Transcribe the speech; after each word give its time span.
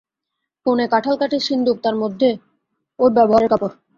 কোণে 0.65 0.85
কাঁঠাল-কাঠের 0.87 1.41
সিন্দুক, 1.41 1.77
তার 1.83 1.95
মধ্যে 1.95 2.29
ওর 2.99 3.09
ব্যবহারের 3.13 3.49
কাপড়। 3.49 3.73